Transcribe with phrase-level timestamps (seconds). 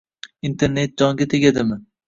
[0.49, 1.77] Internet jonga tegmadimi?